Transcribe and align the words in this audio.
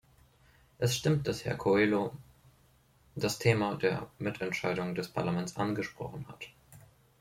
Es 0.79 0.95
stimmt, 0.95 1.27
dass 1.27 1.45
Herr 1.45 1.55
Coelho 1.57 2.11
das 3.13 3.37
Thema 3.37 3.75
der 3.75 4.09
Mitentscheidung 4.17 4.95
des 4.95 5.09
Parlaments 5.09 5.57
angesprochen 5.57 6.27
hat. 6.27 6.49